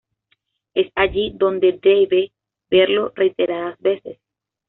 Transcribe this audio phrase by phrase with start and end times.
[0.73, 2.31] Es allí donde 'debe'
[2.71, 4.17] verlo reiteradas veces.